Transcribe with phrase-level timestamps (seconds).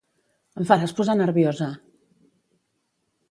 [0.59, 1.67] —Em faràs posar nerviosa!